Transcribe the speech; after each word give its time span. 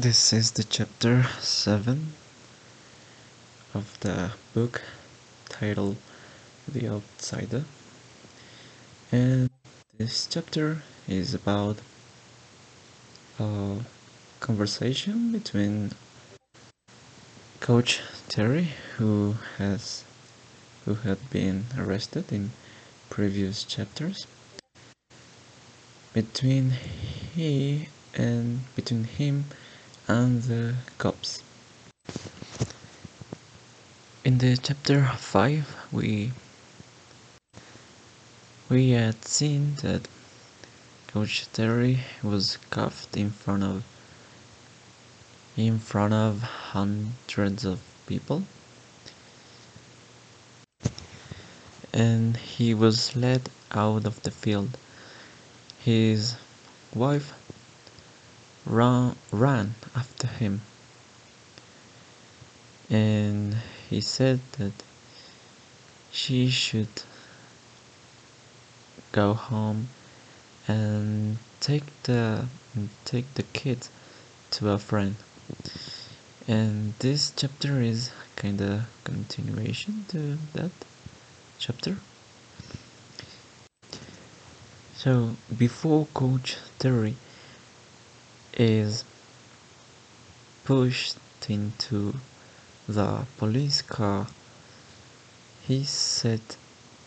This 0.00 0.32
is 0.32 0.52
the 0.52 0.64
chapter 0.64 1.24
7 1.40 2.14
of 3.74 4.00
the 4.00 4.30
book 4.54 4.80
titled 5.50 5.98
The 6.66 6.88
Outsider. 6.88 7.64
And 9.12 9.50
this 9.98 10.26
chapter 10.26 10.80
is 11.06 11.34
about 11.34 11.80
a 13.38 13.80
conversation 14.40 15.32
between 15.32 15.92
Coach 17.60 18.00
Terry, 18.30 18.68
who 18.96 19.36
has 19.58 20.04
who 20.86 20.94
had 20.94 21.28
been 21.28 21.66
arrested 21.76 22.32
in 22.32 22.52
previous 23.10 23.64
chapters, 23.64 24.26
between 26.14 26.70
he 27.34 27.88
and 28.14 28.60
between 28.74 29.04
him 29.04 29.44
and 30.10 30.42
the 30.42 30.74
cops. 30.98 31.40
In 34.24 34.38
the 34.38 34.56
chapter 34.56 35.06
5 35.06 35.76
we 35.92 36.32
we 38.68 38.90
had 38.90 39.24
seen 39.24 39.76
that 39.82 40.08
Coach 41.12 41.46
Terry 41.52 42.00
was 42.24 42.58
cuffed 42.70 43.16
in 43.16 43.30
front 43.30 43.62
of 43.62 43.84
in 45.56 45.78
front 45.78 46.12
of 46.12 46.42
hundreds 46.72 47.64
of 47.64 47.78
people 48.06 48.42
and 51.92 52.36
he 52.36 52.74
was 52.74 53.14
led 53.14 53.48
out 53.70 54.06
of 54.06 54.20
the 54.24 54.32
field. 54.32 54.76
His 55.78 56.34
wife 56.94 57.32
ran, 58.66 59.74
after 59.94 60.26
him. 60.26 60.62
And 62.88 63.56
he 63.88 64.00
said 64.00 64.40
that 64.58 64.72
she 66.10 66.50
should 66.50 67.02
go 69.12 69.34
home 69.34 69.88
and 70.66 71.38
take 71.60 71.84
the 72.04 72.46
take 73.04 73.34
the 73.34 73.42
kid 73.42 73.88
to 74.50 74.70
a 74.70 74.78
friend. 74.78 75.16
And 76.48 76.94
this 76.98 77.32
chapter 77.36 77.80
is 77.80 78.10
kind 78.36 78.60
of 78.60 78.82
continuation 79.04 80.04
to 80.08 80.38
that 80.54 80.72
chapter. 81.58 81.96
So 84.96 85.36
before 85.56 86.06
coach 86.12 86.56
Terry 86.78 87.16
is 88.60 89.04
pushed 90.64 91.16
into 91.48 92.14
the 92.86 93.24
police 93.38 93.80
car, 93.80 94.26
he 95.62 95.82
said 95.82 96.42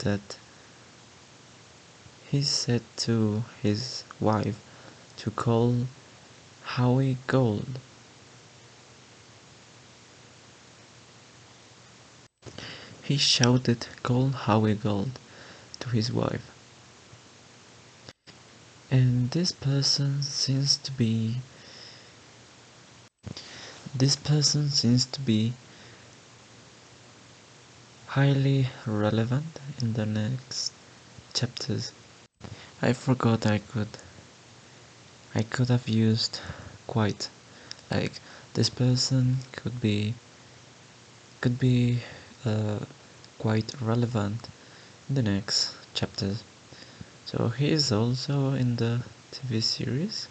that 0.00 0.38
he 2.28 2.42
said 2.42 2.82
to 2.96 3.44
his 3.62 4.02
wife 4.18 4.58
to 5.16 5.30
call 5.30 5.86
Howie 6.64 7.18
Gold. 7.28 7.78
He 13.04 13.16
shouted, 13.16 13.86
Call 14.02 14.30
Howie 14.30 14.74
Gold 14.74 15.12
to 15.78 15.90
his 15.90 16.10
wife 16.10 16.55
this 19.36 19.52
person 19.52 20.22
seems 20.22 20.78
to 20.78 20.90
be 20.92 21.36
this 23.94 24.16
person 24.16 24.70
seems 24.70 25.04
to 25.04 25.20
be 25.20 25.52
highly 28.06 28.68
relevant 28.86 29.60
in 29.82 29.92
the 29.92 30.06
next 30.06 30.72
chapters. 31.34 31.92
I 32.80 32.94
forgot 32.94 33.44
I 33.44 33.58
could 33.58 33.98
I 35.34 35.42
could 35.42 35.68
have 35.68 35.86
used 35.86 36.40
quite 36.86 37.28
like 37.90 38.14
this 38.54 38.70
person 38.70 39.36
could 39.52 39.82
be 39.82 40.14
could 41.42 41.58
be 41.58 41.98
uh, 42.46 42.78
quite 43.38 43.74
relevant 43.82 44.48
in 45.10 45.14
the 45.14 45.22
next 45.22 45.74
chapters. 45.92 46.42
So 47.26 47.48
he 47.48 47.70
is 47.70 47.92
also 47.92 48.54
in 48.54 48.76
the 48.76 49.02
TV 49.32 49.62
series. 49.62 50.28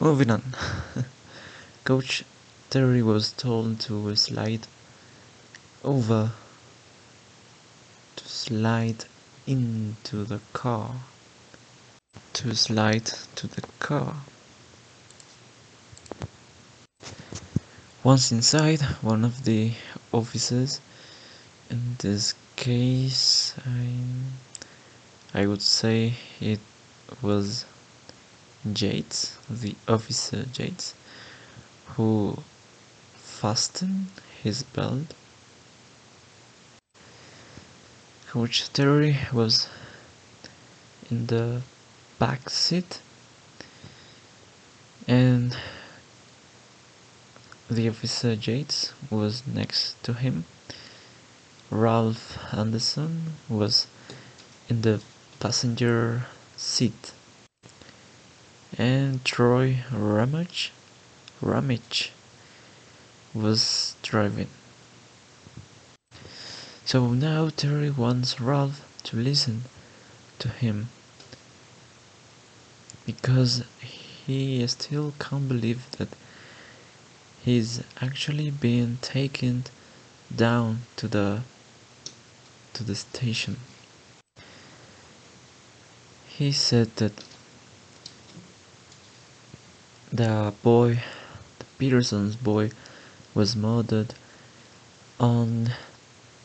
Moving 0.00 0.30
on. 0.30 0.42
Coach 1.84 2.24
Terry 2.68 3.02
was 3.02 3.32
told 3.32 3.80
to 3.80 4.14
slide 4.16 4.66
over 5.84 6.32
to 8.16 8.28
slide 8.28 9.04
into 9.46 10.24
the 10.24 10.40
car 10.52 10.96
to 12.32 12.54
slide 12.54 13.06
to 13.36 13.46
the 13.46 13.62
car 13.78 14.16
once 18.02 18.32
inside 18.32 18.82
one 19.00 19.24
of 19.24 19.44
the 19.44 19.72
officers 20.12 20.80
in 21.70 21.96
this 22.00 22.34
case 22.56 23.54
I 23.64 23.88
I 25.36 25.44
would 25.44 25.60
say 25.60 26.14
it 26.40 26.60
was 27.20 27.66
Yates, 28.64 29.36
the 29.50 29.74
officer 29.86 30.46
Yates, 30.54 30.94
who 31.88 32.38
fastened 33.16 34.06
his 34.42 34.62
belt. 34.62 35.12
Coach 38.28 38.72
Terry 38.72 39.18
was 39.30 39.68
in 41.10 41.26
the 41.26 41.60
back 42.18 42.48
seat 42.48 43.00
and 45.06 45.54
the 47.68 47.90
officer 47.90 48.32
Yates 48.32 48.94
was 49.10 49.46
next 49.46 50.02
to 50.02 50.14
him 50.14 50.46
Ralph 51.70 52.38
Anderson 52.54 53.34
was 53.50 53.86
in 54.70 54.80
the 54.80 55.02
passenger 55.40 56.26
seat 56.56 57.12
and 58.78 59.24
Troy 59.24 59.78
Ramage 59.92 60.72
Ramage 61.40 62.12
was 63.34 63.96
driving. 64.02 64.48
So 66.84 67.08
now 67.08 67.50
Terry 67.50 67.90
wants 67.90 68.40
Ralph 68.40 68.80
to 69.04 69.16
listen 69.16 69.64
to 70.38 70.48
him 70.48 70.88
because 73.04 73.64
he 73.80 74.66
still 74.66 75.12
can't 75.18 75.48
believe 75.48 75.90
that 75.92 76.08
he's 77.44 77.82
actually 78.00 78.50
being 78.50 78.98
taken 79.02 79.64
down 80.34 80.80
to 80.96 81.08
the 81.08 81.42
to 82.72 82.84
the 82.84 82.94
station. 82.94 83.56
He 86.38 86.52
said 86.52 86.94
that 86.96 87.24
the 90.12 90.52
boy, 90.62 91.02
the 91.58 91.64
Peterson's 91.78 92.36
boy, 92.36 92.72
was 93.34 93.56
murdered 93.56 94.12
on 95.18 95.70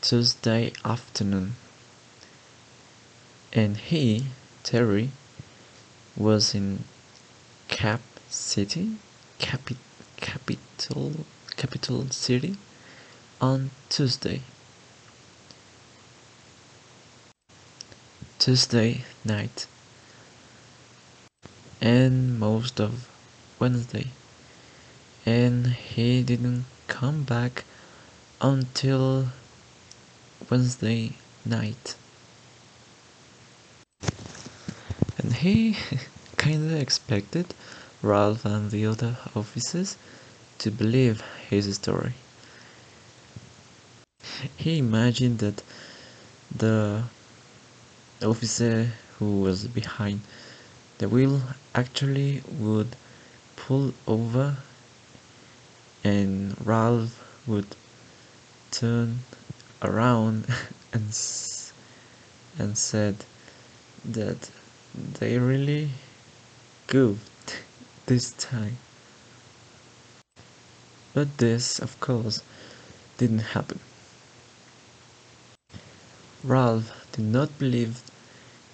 Tuesday 0.00 0.72
afternoon. 0.84 1.56
And 3.52 3.78
he, 3.78 4.26
Terry, 4.62 5.10
was 6.16 6.54
in 6.54 6.84
Cap 7.66 8.02
City, 8.28 8.92
capi 9.40 9.76
capital, 10.18 11.26
capital 11.56 12.08
city, 12.10 12.54
on 13.40 13.70
Tuesday. 13.88 14.42
Tuesday 18.38 19.02
night 19.24 19.66
and 21.80 22.38
most 22.38 22.80
of 22.80 23.08
Wednesday 23.58 24.06
and 25.26 25.66
he 25.68 26.22
didn't 26.22 26.64
come 26.88 27.22
back 27.22 27.64
until 28.40 29.28
Wednesday 30.48 31.12
night 31.44 31.94
and 35.18 35.32
he 35.34 35.76
kinda 36.36 36.76
expected 36.76 37.54
Ralph 38.02 38.44
and 38.46 38.70
the 38.70 38.86
other 38.86 39.18
officers 39.34 39.96
to 40.58 40.70
believe 40.70 41.22
his 41.50 41.74
story. 41.74 42.14
He 44.56 44.78
imagined 44.78 45.38
that 45.40 45.62
the 46.54 47.04
officer 48.22 48.92
who 49.18 49.40
was 49.40 49.68
behind 49.68 50.20
the 51.00 51.08
wheel 51.08 51.40
actually 51.74 52.42
would 52.46 52.94
pull 53.56 53.94
over 54.06 54.58
and 56.04 56.54
Ralph 56.62 57.24
would 57.46 57.74
turn 58.70 59.20
around 59.80 60.46
and 60.92 61.04
and 62.58 62.76
said 62.76 63.24
that 64.04 64.50
they 64.94 65.38
really 65.38 65.88
goofed 66.86 67.56
this 68.06 68.32
time. 68.32 68.76
But 71.14 71.38
this, 71.38 71.78
of 71.78 71.98
course, 72.00 72.42
didn't 73.16 73.56
happen. 73.56 73.80
Ralph 76.44 76.92
did 77.12 77.24
not 77.24 77.58
believe 77.58 78.02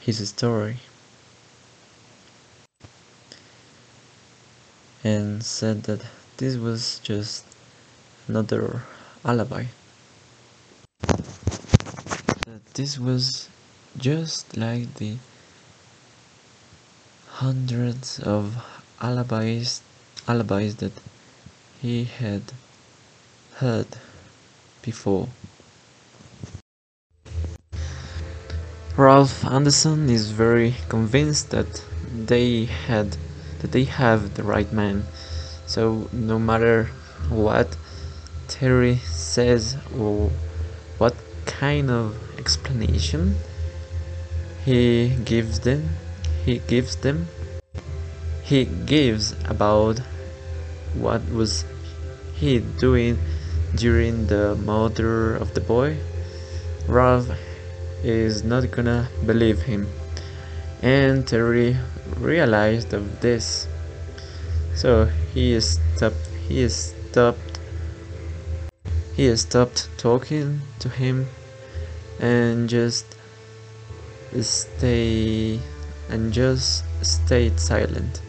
his 0.01 0.29
story 0.29 0.79
and 5.07 5.45
said 5.45 5.85
that 5.85 6.01
this 6.39 6.57
was 6.57 6.99
just 7.05 7.45
another 8.27 8.83
alibi. 9.25 9.65
That 12.47 12.65
this 12.75 12.99
was 12.99 13.49
just 13.97 14.57
like 14.57 14.95
the 14.95 15.15
hundreds 17.39 18.19
of 18.19 18.57
alibis 19.01 19.81
alibis 20.27 20.75
that 20.83 20.97
he 21.81 22.05
had 22.05 22.43
heard 23.61 23.87
before. 24.83 25.29
Ralph 28.97 29.45
Anderson 29.45 30.11
is 30.11 30.31
very 30.31 30.75
convinced 30.89 31.51
that 31.51 31.85
they 32.13 32.65
had 32.65 33.17
that 33.61 33.73
they 33.73 33.85
have 33.85 34.35
the 34.35 34.43
right 34.43 34.73
man. 34.73 35.05
So 35.67 36.09
no 36.13 36.39
matter 36.39 36.91
what 37.29 37.77
Terry 38.49 38.97
says 38.97 39.77
or 39.99 40.31
what 40.99 41.15
kind 41.47 41.91
of 41.91 42.17
explanation 42.39 43.37
he 44.65 45.17
gives 45.25 45.61
them, 45.61 45.91
he 46.45 46.59
gives 46.59 46.97
them, 46.97 47.29
he 48.43 48.65
gives 48.65 49.35
about 49.49 50.01
what 50.95 51.29
was 51.31 51.65
he 52.35 52.61
doing 52.61 53.19
during 53.75 54.27
the 54.27 54.55
murder 54.57 55.37
of 55.37 55.55
the 55.55 55.61
boy, 55.61 55.97
Ralph 56.87 57.29
is 58.03 58.45
not 58.45 58.71
gonna 58.71 59.09
believe 59.25 59.63
him. 59.63 59.89
And 60.83 61.27
Terry 61.27 61.77
realized 62.17 62.95
of 62.95 63.21
this. 63.21 63.69
So 64.75 65.07
he 65.33 65.59
stopped 65.61 66.27
he 66.49 66.61
is 66.61 66.95
stopped 67.11 67.59
he 69.17 69.35
stopped 69.37 69.89
talking 69.97 70.61
to 70.79 70.89
him 70.89 71.27
and 72.21 72.69
just 72.69 73.07
stay 74.41 75.59
and 76.11 76.33
just 76.33 76.85
stayed 77.03 77.59
silent. 77.59 78.21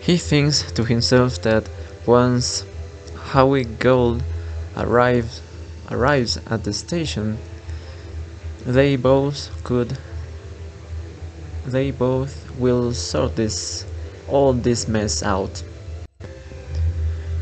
He 0.00 0.16
thinks 0.16 0.70
to 0.72 0.84
himself 0.84 1.42
that 1.42 1.68
once 2.06 2.64
Howie 3.16 3.64
Gold 3.64 4.22
arrives 4.76 5.40
arrives 5.90 6.38
at 6.48 6.64
the 6.64 6.72
station, 6.72 7.38
they 8.64 8.96
both 8.96 9.50
could 9.62 9.96
they 11.66 11.90
both 11.90 12.50
will 12.58 12.92
sort 12.92 13.36
this 13.36 13.84
all 14.28 14.52
this 14.52 14.88
mess 14.88 15.22
out. 15.22 15.62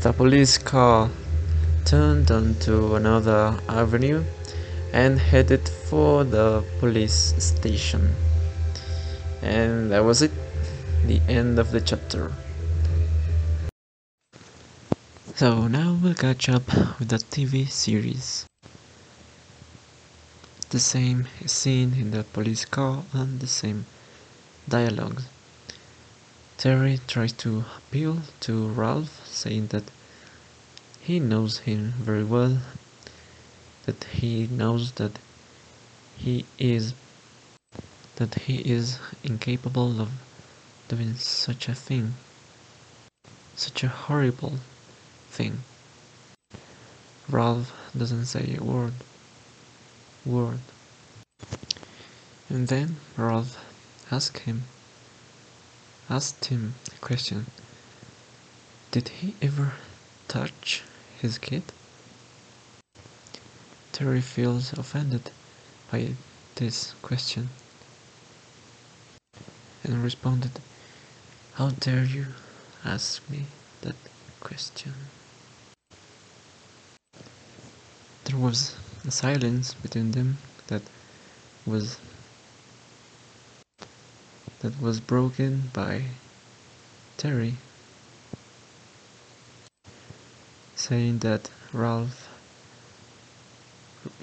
The 0.01 0.13
police 0.13 0.57
car 0.57 1.09
turned 1.85 2.31
onto 2.31 2.95
another 2.95 3.59
avenue 3.69 4.23
and 4.93 5.19
headed 5.19 5.67
for 5.67 6.23
the 6.23 6.63
police 6.79 7.33
station. 7.37 8.15
And 9.41 9.91
that 9.91 10.03
was 10.03 10.21
it, 10.21 10.31
the 11.05 11.21
end 11.27 11.59
of 11.59 11.71
the 11.71 11.81
chapter. 11.81 12.31
So 15.35 15.67
now 15.67 15.97
we'll 16.01 16.13
catch 16.15 16.47
up 16.49 16.67
with 16.97 17.09
the 17.09 17.17
TV 17.17 17.69
series. 17.69 18.45
The 20.69 20.79
same 20.79 21.27
scene 21.45 21.93
in 21.99 22.11
the 22.11 22.23
police 22.23 22.65
car 22.65 23.03
and 23.13 23.39
the 23.39 23.47
same 23.47 23.85
dialogues. 24.67 25.25
Terry 26.57 26.99
tries 27.07 27.33
to 27.33 27.65
appeal 27.77 28.21
to 28.41 28.67
Ralph, 28.67 29.25
saying 29.27 29.67
that 29.67 29.83
he 30.99 31.19
knows 31.19 31.59
him 31.59 31.93
very 31.97 32.23
well, 32.23 32.59
that 33.85 34.03
he 34.05 34.47
knows 34.47 34.93
that 34.93 35.19
he 36.17 36.45
is 36.57 36.93
that 38.15 38.35
he 38.35 38.57
is 38.59 38.99
incapable 39.23 40.01
of 40.01 40.09
doing 40.87 41.15
such 41.15 41.67
a 41.67 41.75
thing, 41.75 42.13
such 43.55 43.83
a 43.83 43.89
horrible 43.89 44.53
thing. 45.29 45.63
Ralph 47.29 47.73
doesn't 47.97 48.25
say 48.25 48.55
a 48.57 48.63
word. 48.63 48.93
Word. 50.25 50.61
And 52.49 52.67
then 52.67 52.97
Ralph 53.17 53.64
asked 54.11 54.39
him 54.39 54.63
asked 56.09 56.45
him 56.45 56.75
a 56.95 56.99
question. 56.99 57.47
Did 58.91 59.09
he 59.09 59.33
ever 59.41 59.73
touch 60.27 60.83
his 61.19 61.37
kid? 61.37 61.63
Terry 63.91 64.21
feels 64.21 64.73
offended 64.73 65.31
by 65.91 66.15
this 66.55 66.93
question 67.01 67.49
and 69.83 70.03
responded, 70.03 70.51
How 71.53 71.69
dare 71.69 72.03
you 72.03 72.27
ask 72.83 73.27
me 73.29 73.45
that 73.81 73.95
question? 74.41 74.93
There 78.25 78.37
was 78.37 78.75
a 79.07 79.11
silence 79.11 79.73
between 79.73 80.11
them 80.11 80.37
that 80.67 80.81
was 81.65 81.97
that 84.65 84.81
was 84.81 84.99
broken 84.99 85.69
by 85.73 86.01
Terry 87.17 87.53
saying 90.75 91.19
that 91.19 91.51
Ralph 91.71 92.27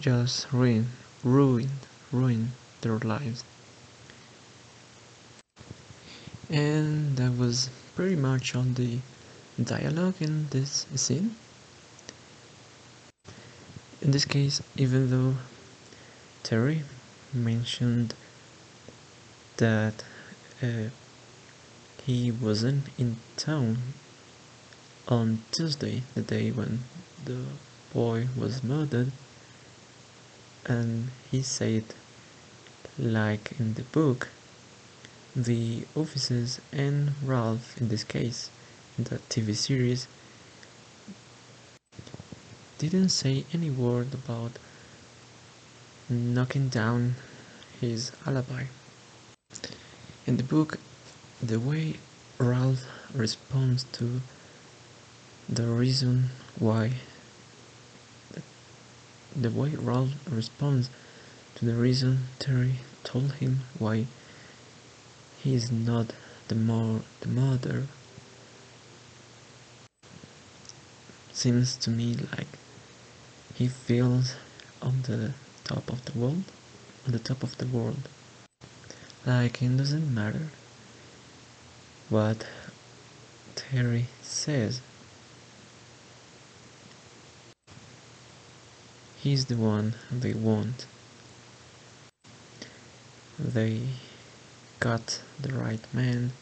just 0.00 0.52
ruined 0.52 0.88
ruined 1.22 1.86
ruined 2.10 2.50
their 2.80 2.98
lives. 2.98 3.44
And 6.50 7.16
that 7.18 7.38
was 7.38 7.70
pretty 7.94 8.16
much 8.16 8.56
on 8.56 8.74
the 8.74 8.98
dialogue 9.62 10.16
in 10.20 10.48
this 10.50 10.86
scene. 10.96 11.36
In 14.00 14.10
this 14.10 14.24
case, 14.24 14.60
even 14.76 15.08
though 15.10 15.36
Terry 16.42 16.82
mentioned 17.32 18.14
that 19.58 20.02
uh, 20.62 20.90
he 22.06 22.30
wasn't 22.30 22.88
in 22.98 23.16
town 23.36 23.78
on 25.08 25.42
Tuesday, 25.50 26.02
the 26.14 26.22
day 26.22 26.50
when 26.50 26.84
the 27.24 27.44
boy 27.92 28.28
was 28.38 28.62
murdered, 28.62 29.10
and 30.64 31.08
he 31.30 31.42
said, 31.42 31.84
like 32.98 33.58
in 33.58 33.74
the 33.74 33.82
book, 33.82 34.28
the 35.34 35.82
officers 35.96 36.60
and 36.72 37.12
Ralph 37.24 37.80
in 37.80 37.88
this 37.88 38.04
case, 38.04 38.50
in 38.96 39.04
the 39.04 39.16
TV 39.28 39.54
series, 39.54 40.06
didn't 42.78 43.08
say 43.08 43.44
any 43.52 43.70
word 43.70 44.14
about 44.14 44.52
knocking 46.08 46.68
down 46.68 47.14
his 47.80 48.12
alibi. 48.26 48.64
In 50.24 50.36
the 50.36 50.44
book, 50.44 50.78
the 51.42 51.58
way 51.58 51.96
Ralph 52.38 52.84
responds 53.12 53.82
to 53.94 54.20
the 55.48 55.66
reason 55.66 56.30
why 56.60 56.92
the 59.34 59.50
way 59.50 59.70
Ralph 59.70 60.12
responds 60.30 60.90
to 61.56 61.64
the 61.64 61.74
reason 61.74 62.28
Terry 62.38 62.76
told 63.02 63.32
him 63.32 63.62
why 63.80 64.06
he 65.42 65.54
is 65.54 65.72
not 65.72 66.12
the 66.46 66.54
more 66.54 67.00
the 67.20 67.28
mother 67.28 67.88
seems 71.32 71.76
to 71.78 71.90
me 71.90 72.14
like 72.36 72.58
he 73.56 73.66
feels 73.66 74.36
on 74.80 75.02
the 75.02 75.32
top 75.64 75.90
of 75.90 76.04
the 76.04 76.16
world 76.16 76.44
on 77.06 77.12
the 77.12 77.18
top 77.18 77.42
of 77.42 77.58
the 77.58 77.66
world 77.66 78.08
Like 79.24 79.62
it 79.62 79.76
doesn't 79.76 80.12
matter 80.12 80.48
what 82.08 82.46
Terry 83.54 84.06
says. 84.20 84.80
He's 89.16 89.46
the 89.46 89.56
one 89.56 89.94
they 90.10 90.34
want. 90.34 90.86
They 93.38 93.82
got 94.80 95.22
the 95.40 95.52
right 95.52 95.80
man. 95.94 96.32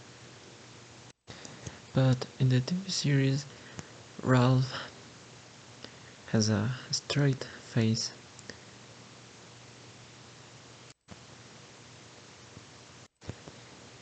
But 1.93 2.25
in 2.39 2.49
the 2.49 2.61
TV 2.61 2.91
series, 2.91 3.45
Ralph 4.23 4.73
has 6.33 6.49
a 6.49 6.71
straight 6.91 7.45
face. 7.45 8.13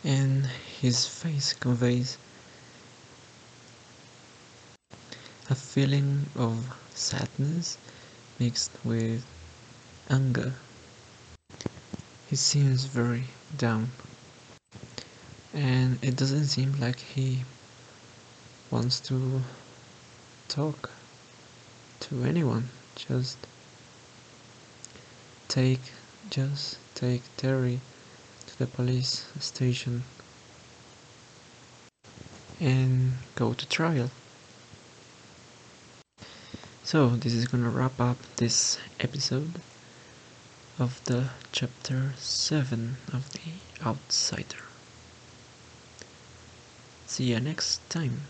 And 0.05 0.49
his 0.81 1.07
face 1.07 1.55
conveys 1.55 2.19
a 5.51 5.55
feeling 5.55 6.27
of 6.37 6.73
sadness 6.95 7.79
mixed 8.39 8.71
with 8.85 9.27
anger. 10.09 10.53
He 12.31 12.37
seems 12.37 12.85
very 12.85 13.25
down, 13.57 13.91
and 15.53 15.99
it 16.01 16.15
doesn't 16.15 16.47
seem 16.47 16.79
like 16.79 17.01
he 17.01 17.43
wants 18.71 19.01
to 19.09 19.43
talk 20.47 20.91
to 22.01 22.23
anyone. 22.23 22.69
Just 22.95 23.39
take, 25.49 25.91
just 26.31 26.79
take 26.95 27.23
Terry 27.37 27.81
to 28.47 28.59
the 28.59 28.67
police 28.67 29.27
station 29.41 30.05
and 32.61 33.15
go 33.35 33.53
to 33.53 33.69
trial. 33.69 34.11
So 36.83 37.11
this 37.11 37.35
is 37.35 37.47
gonna 37.47 37.69
wrap 37.69 38.01
up 38.01 38.17
this 38.37 38.79
episode 38.99 39.61
of 40.79 41.05
the 41.05 41.31
chapter 41.53 42.15
7 42.17 42.97
of 43.13 43.31
The 43.33 43.53
Outsider. 43.85 44.65
See 47.07 47.25
you 47.25 47.41
next 47.41 47.89
time. 47.91 48.23